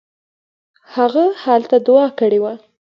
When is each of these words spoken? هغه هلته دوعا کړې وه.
هغه 0.93 1.25
هلته 1.43 1.75
دوعا 1.87 2.07
کړې 2.19 2.39
وه. 2.43 2.53